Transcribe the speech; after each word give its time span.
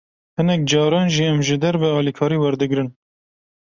Hinek 0.37 0.61
caran 0.71 1.07
jî, 1.13 1.23
em 1.31 1.39
ji 1.47 1.55
derve 1.63 1.89
alîkarî 1.99 2.37
werdigrin 2.43 2.89